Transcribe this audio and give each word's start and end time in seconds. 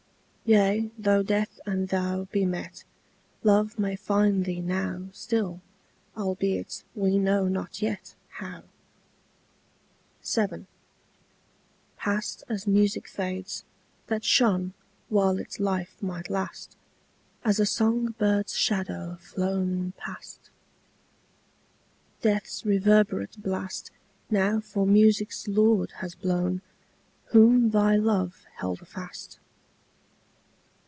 Yea, 0.43 0.91
though 0.97 1.23
death 1.23 1.61
and 1.65 1.87
thou 1.87 2.25
be 2.29 2.45
met, 2.45 2.83
Love 3.41 3.79
may 3.79 3.95
find 3.95 4.43
thee 4.43 4.59
now 4.59 5.07
Still, 5.13 5.61
albeit 6.17 6.83
we 6.93 7.17
know 7.17 7.47
not 7.47 7.81
yet 7.81 8.15
How. 8.27 8.63
VII. 10.21 10.65
Past 11.95 12.43
as 12.49 12.67
music 12.67 13.07
fades, 13.07 13.63
that 14.07 14.25
shone 14.25 14.73
While 15.07 15.39
its 15.39 15.57
life 15.57 15.95
might 16.03 16.29
last; 16.29 16.75
As 17.45 17.57
a 17.57 17.65
song 17.65 18.13
bird's 18.19 18.53
shadow 18.53 19.15
flown 19.21 19.93
Past! 19.95 20.49
Death's 22.19 22.65
reverberate 22.65 23.41
blast 23.41 23.89
Now 24.29 24.59
for 24.59 24.85
music's 24.85 25.47
lord 25.47 25.91
has 25.99 26.13
blown 26.13 26.61
Whom 27.27 27.69
thy 27.69 27.95
love 27.95 28.45
held 28.57 28.85
fast. 28.85 29.37